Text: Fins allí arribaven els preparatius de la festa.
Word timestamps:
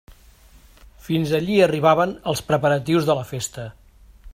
Fins 1.09 1.35
allí 1.41 1.59
arribaven 1.67 2.17
els 2.33 2.45
preparatius 2.51 3.11
de 3.11 3.19
la 3.23 3.29
festa. 3.35 3.73